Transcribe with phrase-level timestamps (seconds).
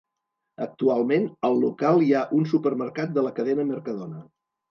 [0.65, 4.25] Actualment, al local hi ha un supermercat de la cadena Mercadona.